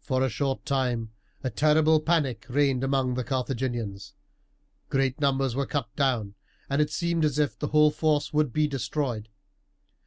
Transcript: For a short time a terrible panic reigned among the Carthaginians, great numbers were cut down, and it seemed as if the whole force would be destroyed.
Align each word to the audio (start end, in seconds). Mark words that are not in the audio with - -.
For 0.00 0.22
a 0.24 0.30
short 0.30 0.64
time 0.64 1.10
a 1.42 1.50
terrible 1.50 2.00
panic 2.00 2.46
reigned 2.48 2.82
among 2.82 3.12
the 3.12 3.22
Carthaginians, 3.22 4.14
great 4.88 5.20
numbers 5.20 5.54
were 5.54 5.66
cut 5.66 5.94
down, 5.96 6.34
and 6.70 6.80
it 6.80 6.88
seemed 6.90 7.26
as 7.26 7.38
if 7.38 7.58
the 7.58 7.68
whole 7.68 7.90
force 7.90 8.32
would 8.32 8.54
be 8.54 8.66
destroyed. 8.66 9.28